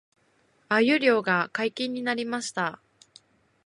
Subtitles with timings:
[0.69, 2.81] 鮎漁が解禁になりました